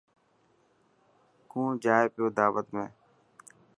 [1.51, 2.83] ڪوڻ جائي پيو داوت ۾.